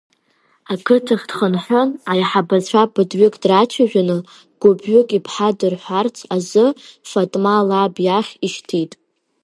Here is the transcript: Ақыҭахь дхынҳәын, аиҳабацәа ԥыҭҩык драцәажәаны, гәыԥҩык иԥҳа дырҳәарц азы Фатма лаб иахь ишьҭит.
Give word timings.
Ақыҭахь 0.73 1.25
дхынҳәын, 1.29 1.89
аиҳабацәа 2.11 2.91
ԥыҭҩык 2.93 3.33
драцәажәаны, 3.43 4.17
гәыԥҩык 4.61 5.09
иԥҳа 5.17 5.49
дырҳәарц 5.57 6.17
азы 6.35 6.65
Фатма 7.09 7.57
лаб 7.69 7.95
иахь 8.05 8.33
ишьҭит. 8.47 8.91